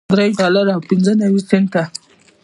درې 0.13 0.27
ډالره 0.39 0.71
او 0.75 0.81
پنځه 0.89 1.11
نوي 1.21 1.41
سنټه 1.49 1.83